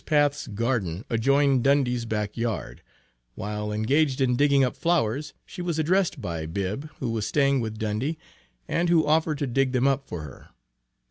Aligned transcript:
Path's 0.07 0.47
garden 0.47 1.05
adjoined 1.11 1.63
Dundy's 1.63 2.05
back 2.05 2.35
yard. 2.35 2.81
While 3.35 3.71
engaged 3.71 4.19
in 4.19 4.35
digging 4.35 4.63
up 4.63 4.75
flowers, 4.75 5.35
she 5.45 5.61
was 5.61 5.77
addressed 5.77 6.19
by 6.19 6.47
Bibb, 6.47 6.89
who 6.99 7.11
was 7.11 7.27
staying 7.27 7.59
with 7.59 7.77
Dundy, 7.77 8.17
and 8.67 8.89
who 8.89 9.05
offered 9.05 9.37
to 9.37 9.45
dig 9.45 9.73
them 9.73 9.85
up 9.87 10.07
for 10.07 10.23
her. 10.23 10.49